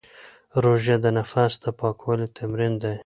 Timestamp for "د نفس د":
1.03-1.65